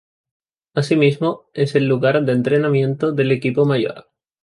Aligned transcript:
Asimismo 0.73 1.43
es 1.53 1.75
el 1.75 1.87
lugar 1.87 2.23
de 2.25 2.31
entrenamiento 2.31 3.11
del 3.11 3.31
equipo 3.31 3.65
mayor. 3.65 4.07